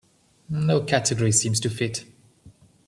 No 0.49 0.81
category 0.81 1.31
seems 1.31 1.59
to 1.59 1.69
fit. 1.69 2.05